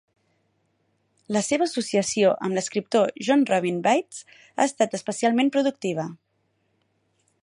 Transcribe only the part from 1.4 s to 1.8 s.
seva